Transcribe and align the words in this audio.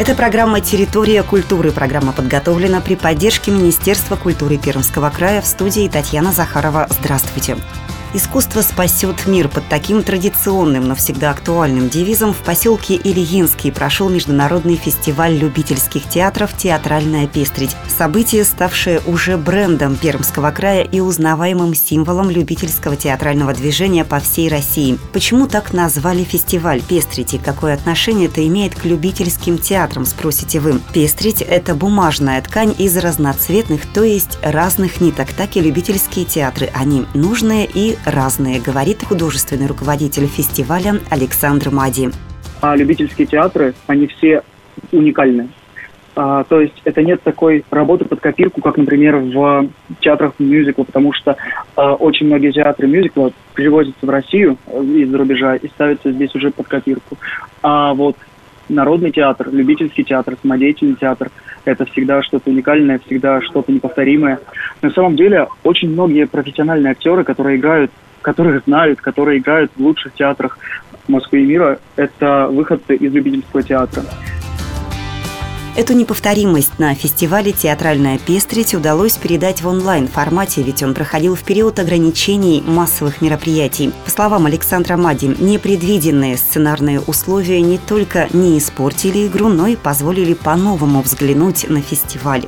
Это 0.00 0.14
программа 0.14 0.62
«Территория 0.62 1.22
культуры». 1.22 1.72
Программа 1.72 2.12
подготовлена 2.12 2.80
при 2.80 2.94
поддержке 2.94 3.50
Министерства 3.50 4.16
культуры 4.16 4.56
Пермского 4.56 5.10
края 5.10 5.42
в 5.42 5.46
студии 5.46 5.90
Татьяна 5.90 6.32
Захарова. 6.32 6.86
Здравствуйте. 6.88 7.58
Искусство 8.12 8.62
спасет 8.62 9.28
мир. 9.28 9.46
Под 9.46 9.68
таким 9.68 10.02
традиционным, 10.02 10.88
но 10.88 10.96
всегда 10.96 11.30
актуальным 11.30 11.88
девизом 11.88 12.34
в 12.34 12.38
поселке 12.38 12.96
Ильинский 12.96 13.70
прошел 13.70 14.08
международный 14.08 14.74
фестиваль 14.74 15.36
любительских 15.36 16.08
театров 16.08 16.50
«Театральная 16.56 17.28
пестрить». 17.28 17.76
Событие, 17.86 18.44
ставшее 18.44 19.00
уже 19.06 19.36
брендом 19.36 19.94
Пермского 19.94 20.50
края 20.50 20.82
и 20.82 20.98
узнаваемым 20.98 21.72
символом 21.72 22.30
любительского 22.30 22.96
театрального 22.96 23.54
движения 23.54 24.04
по 24.04 24.18
всей 24.18 24.48
России. 24.48 24.98
Почему 25.12 25.46
так 25.46 25.72
назвали 25.72 26.24
фестиваль 26.24 26.82
«Пестрить» 26.82 27.34
и 27.34 27.38
какое 27.38 27.74
отношение 27.74 28.26
это 28.26 28.44
имеет 28.44 28.74
к 28.74 28.86
любительским 28.86 29.56
театрам, 29.56 30.04
спросите 30.04 30.58
вы. 30.58 30.80
Пестрить– 30.92 31.42
это 31.48 31.76
бумажная 31.76 32.42
ткань 32.42 32.74
из 32.76 32.96
разноцветных, 32.96 33.82
то 33.86 34.02
есть 34.02 34.36
разных 34.42 35.00
ниток. 35.00 35.32
Так 35.32 35.56
и 35.56 35.60
любительские 35.60 36.24
театры. 36.24 36.70
Они 36.74 37.06
нужные 37.14 37.66
и 37.72 37.96
разные, 38.06 38.60
говорит 38.60 39.02
художественный 39.02 39.66
руководитель 39.66 40.26
фестиваля 40.26 40.94
Александр 41.10 41.70
Мади. 41.70 42.10
А 42.60 42.76
любительские 42.76 43.26
театры, 43.26 43.74
они 43.86 44.06
все 44.06 44.42
уникальны. 44.92 45.48
А, 46.16 46.44
то 46.44 46.60
есть 46.60 46.74
это 46.84 47.02
нет 47.02 47.22
такой 47.22 47.64
работы 47.70 48.04
под 48.04 48.20
копирку, 48.20 48.60
как, 48.60 48.76
например, 48.76 49.16
в 49.16 49.68
театрах 50.00 50.34
мюзикла, 50.38 50.84
потому 50.84 51.12
что 51.12 51.36
а, 51.76 51.94
очень 51.94 52.26
многие 52.26 52.52
театры 52.52 52.86
мюзикла 52.88 53.32
привозятся 53.54 54.04
в 54.04 54.10
Россию 54.10 54.58
э, 54.66 54.82
из-за 54.82 55.16
рубежа 55.16 55.56
и 55.56 55.68
ставятся 55.68 56.12
здесь 56.12 56.34
уже 56.34 56.50
под 56.50 56.66
копирку. 56.68 57.16
А 57.62 57.94
вот 57.94 58.16
народный 58.68 59.12
театр, 59.12 59.48
любительский 59.50 60.04
театр, 60.04 60.36
самодеятельный 60.42 60.96
театр– 60.96 61.30
это 61.70 61.84
всегда 61.86 62.22
что-то 62.22 62.50
уникальное, 62.50 63.00
всегда 63.06 63.40
что-то 63.42 63.72
неповторимое. 63.72 64.38
На 64.82 64.90
самом 64.90 65.16
деле, 65.16 65.48
очень 65.62 65.90
многие 65.90 66.26
профессиональные 66.26 66.92
актеры, 66.92 67.24
которые 67.24 67.58
играют, 67.58 67.90
которых 68.22 68.64
знают, 68.64 69.00
которые 69.00 69.38
играют 69.38 69.70
в 69.76 69.80
лучших 69.80 70.14
театрах 70.14 70.58
Москвы 71.08 71.42
и 71.42 71.46
мира, 71.46 71.78
это 71.96 72.48
выходцы 72.50 72.94
из 72.94 73.12
любительского 73.12 73.62
театра. 73.62 74.02
Эту 75.76 75.92
неповторимость 75.92 76.80
на 76.80 76.94
фестивале 76.96 77.52
«Театральная 77.52 78.18
пестрить» 78.18 78.74
удалось 78.74 79.16
передать 79.16 79.62
в 79.62 79.68
онлайн-формате, 79.68 80.62
ведь 80.62 80.82
он 80.82 80.94
проходил 80.94 81.36
в 81.36 81.44
период 81.44 81.78
ограничений 81.78 82.60
массовых 82.66 83.22
мероприятий. 83.22 83.92
По 84.04 84.10
словам 84.10 84.46
Александра 84.46 84.96
Мади, 84.96 85.26
непредвиденные 85.26 86.36
сценарные 86.36 87.00
условия 87.00 87.60
не 87.60 87.78
только 87.78 88.26
не 88.32 88.58
испортили 88.58 89.28
игру, 89.28 89.48
но 89.48 89.68
и 89.68 89.76
позволили 89.76 90.34
по-новому 90.34 91.02
взглянуть 91.02 91.70
на 91.70 91.80
фестиваль. 91.80 92.42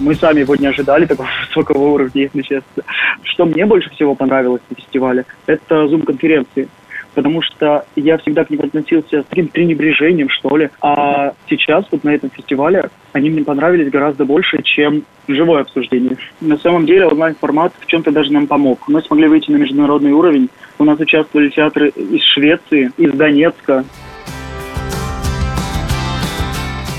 Мы 0.00 0.16
сами 0.16 0.40
его 0.40 0.56
не 0.56 0.66
ожидали 0.66 1.06
такого 1.06 1.28
высокого 1.46 1.78
уровня, 1.78 2.22
если 2.22 2.42
честно. 2.42 2.82
Что 3.22 3.46
мне 3.46 3.64
больше 3.64 3.90
всего 3.90 4.16
понравилось 4.16 4.62
на 4.70 4.76
фестивале, 4.76 5.24
это 5.46 5.86
зум-конференции 5.86 6.68
потому 7.16 7.40
что 7.40 7.86
я 7.96 8.18
всегда 8.18 8.44
к 8.44 8.50
ним 8.50 8.60
относился 8.60 9.22
с 9.22 9.24
таким 9.24 9.48
пренебрежением, 9.48 10.28
что 10.28 10.54
ли. 10.58 10.68
А 10.82 11.32
сейчас 11.48 11.86
вот 11.90 12.04
на 12.04 12.10
этом 12.10 12.28
фестивале 12.30 12.90
они 13.14 13.30
мне 13.30 13.42
понравились 13.42 13.90
гораздо 13.90 14.26
больше, 14.26 14.62
чем 14.62 15.02
живое 15.26 15.62
обсуждение. 15.62 16.18
На 16.42 16.58
самом 16.58 16.84
деле 16.84 17.06
онлайн-формат 17.06 17.72
в 17.80 17.86
чем-то 17.86 18.12
даже 18.12 18.30
нам 18.32 18.46
помог. 18.46 18.80
Мы 18.86 19.00
смогли 19.00 19.28
выйти 19.28 19.50
на 19.50 19.56
международный 19.56 20.12
уровень. 20.12 20.50
У 20.78 20.84
нас 20.84 21.00
участвовали 21.00 21.48
театры 21.48 21.88
из 21.88 22.22
Швеции, 22.22 22.90
из 22.98 23.12
Донецка, 23.12 23.84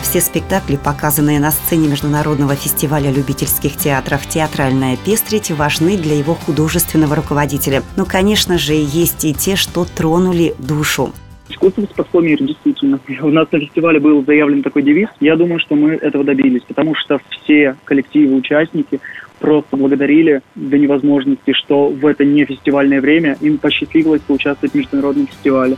все 0.08 0.22
спектакли, 0.22 0.78
показанные 0.78 1.38
на 1.38 1.52
сцене 1.52 1.90
Международного 1.90 2.56
фестиваля 2.56 3.12
любительских 3.12 3.76
театров 3.76 4.26
«Театральная 4.26 4.96
пестрить», 4.96 5.52
важны 5.52 5.98
для 5.98 6.16
его 6.16 6.34
художественного 6.34 7.18
руководителя. 7.18 7.84
Но, 7.98 8.06
конечно 8.06 8.58
же, 8.58 8.72
есть 8.74 9.26
и 9.26 9.34
те, 9.34 9.58
что 9.58 9.84
тронули 9.84 10.56
душу. 10.60 11.12
Искусство 11.50 11.82
спасло 11.92 12.22
мир, 12.22 12.42
действительно. 12.42 13.02
У 13.22 13.30
нас 13.30 13.52
на 13.52 13.60
фестивале 13.60 14.00
был 14.00 14.24
заявлен 14.24 14.64
такой 14.64 14.84
девиз. 14.84 15.10
Я 15.20 15.36
думаю, 15.36 15.60
что 15.60 15.76
мы 15.76 15.96
этого 15.96 16.24
добились, 16.24 16.62
потому 16.66 16.96
что 16.96 17.20
все 17.30 17.76
коллективы, 17.84 18.36
участники 18.36 19.02
просто 19.40 19.76
благодарили 19.76 20.42
до 20.56 20.78
невозможности, 20.78 21.52
что 21.52 21.90
в 21.90 22.06
это 22.06 22.24
не 22.24 22.46
фестивальное 22.46 23.02
время 23.02 23.38
им 23.42 23.58
посчастливилось 23.58 24.22
поучаствовать 24.22 24.72
в 24.72 24.78
международном 24.78 25.28
фестивале. 25.28 25.76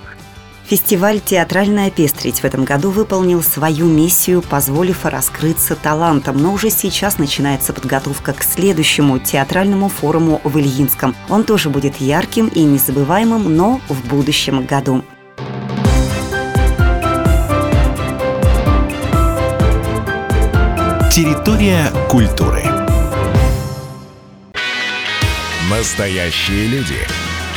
Фестиваль 0.69 1.19
«Театральная 1.19 1.89
пестрить» 1.89 2.41
в 2.41 2.45
этом 2.45 2.63
году 2.63 2.91
выполнил 2.91 3.41
свою 3.41 3.87
миссию, 3.87 4.43
позволив 4.43 5.03
раскрыться 5.03 5.75
талантам, 5.75 6.37
но 6.37 6.53
уже 6.53 6.69
сейчас 6.69 7.17
начинается 7.17 7.73
подготовка 7.73 8.33
к 8.33 8.43
следующему 8.43 9.17
театральному 9.17 9.89
форуму 9.89 10.39
в 10.43 10.59
Ильинском. 10.59 11.15
Он 11.27 11.43
тоже 11.43 11.71
будет 11.71 11.99
ярким 11.99 12.49
и 12.49 12.61
незабываемым, 12.61 13.55
но 13.55 13.81
в 13.89 14.07
будущем 14.09 14.63
году. 14.67 15.03
Территория 21.11 21.91
культуры. 22.11 22.63
Настоящие 25.71 26.67
люди. 26.67 27.28